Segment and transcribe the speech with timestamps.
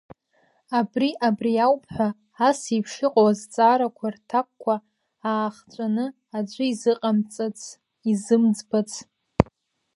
[0.79, 2.09] Абри абри ауп ҳәа
[2.47, 4.75] асеиԥш иҟоу азҵаарақәа рҭакқәа
[5.31, 6.05] аахҵәаны
[6.37, 7.59] аӡәы изыҟамҵац,
[8.11, 8.91] изымӡбац.